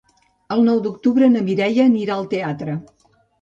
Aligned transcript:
El 0.55 0.63
nou 0.69 0.79
d'octubre 0.85 1.29
na 1.33 1.43
Mireia 1.51 1.85
anirà 1.91 2.17
al 2.17 2.27
teatre. 2.33 2.79